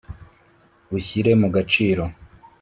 ushyire 0.97 1.31
mu 1.41 1.47
gaciro. 1.55 2.03